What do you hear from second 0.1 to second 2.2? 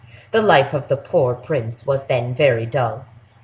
The life of the poor prince was